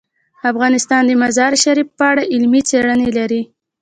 افغانستان 0.51 1.01
د 1.05 1.11
مزارشریف 1.21 1.87
په 1.97 2.03
اړه 2.11 2.23
علمي 2.33 2.61
څېړنې 2.69 3.09
لري. 3.17 3.41